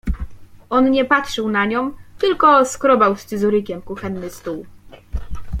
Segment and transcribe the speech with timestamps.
[0.69, 4.65] On nie patrzył na nią, tylko skrobał scyzorykiem kuchenny stół.